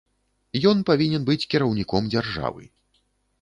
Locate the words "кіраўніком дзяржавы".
1.51-2.63